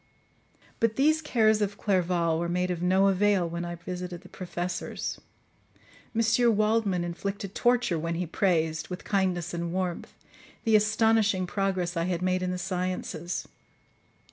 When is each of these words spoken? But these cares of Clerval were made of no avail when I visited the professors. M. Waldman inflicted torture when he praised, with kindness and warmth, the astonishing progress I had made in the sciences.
But 0.79 0.95
these 0.95 1.21
cares 1.21 1.61
of 1.61 1.77
Clerval 1.77 2.39
were 2.39 2.49
made 2.49 2.71
of 2.71 2.81
no 2.81 3.07
avail 3.07 3.47
when 3.47 3.63
I 3.63 3.75
visited 3.75 4.21
the 4.21 4.29
professors. 4.29 5.21
M. 6.15 6.57
Waldman 6.57 7.03
inflicted 7.03 7.53
torture 7.53 7.99
when 7.99 8.15
he 8.15 8.25
praised, 8.25 8.87
with 8.87 9.03
kindness 9.03 9.53
and 9.53 9.71
warmth, 9.71 10.11
the 10.63 10.75
astonishing 10.75 11.45
progress 11.45 11.95
I 11.95 12.05
had 12.05 12.23
made 12.23 12.41
in 12.41 12.49
the 12.49 12.57
sciences. 12.57 13.47